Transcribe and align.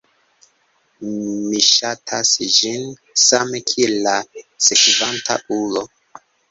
Mi 1.49 1.61
sxatas 1.67 2.33
ĝin, 2.57 2.89
same 3.27 3.63
kiel 3.69 3.97
la 4.09 4.19
sekvanta 4.71 5.41
ulo 5.63 5.91